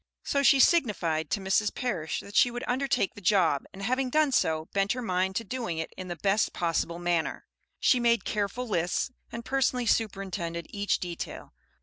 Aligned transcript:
So 0.23 0.41
she 0.41 0.59
signified 0.59 1.29
to 1.29 1.39
Mrs. 1.39 1.75
Parish 1.75 2.21
that 2.21 2.35
she 2.35 2.49
would 2.49 2.63
undertake 2.65 3.13
the 3.13 3.21
job, 3.21 3.65
and 3.71 3.83
having 3.83 4.09
done 4.09 4.31
so, 4.31 4.65
bent 4.73 4.93
her 4.93 5.01
mind 5.03 5.35
to 5.35 5.43
doing 5.43 5.77
it 5.77 5.93
in 5.95 6.07
the 6.07 6.15
best 6.15 6.53
possible 6.53 6.97
manner. 6.97 7.45
She 7.79 7.99
made 7.99 8.25
careful 8.25 8.67
lists, 8.67 9.11
and 9.31 9.45
personally 9.45 9.85
superintended 9.85 10.65
each 10.71 10.97
detail. 10.99 11.53